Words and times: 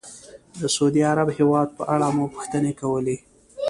د 0.59 0.61
سعودي 0.75 1.01
عرب 1.11 1.27
هېواد 1.37 1.67
په 1.77 1.83
اړه 1.93 2.07
مو 2.15 2.25
پوښتنې 2.33 2.71
کولې. 2.81 3.17